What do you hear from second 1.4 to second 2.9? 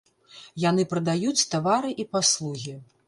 тавары і паслугі.